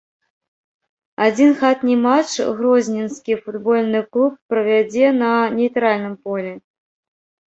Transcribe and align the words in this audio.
Адзін 1.25 1.51
хатні 1.59 1.95
матч 2.05 2.31
грозненскі 2.61 3.33
футбольны 3.43 4.01
клуб 4.17 4.31
правядзе 4.53 5.07
на 5.21 5.31
нейтральным 5.59 6.15
полі. 6.29 6.53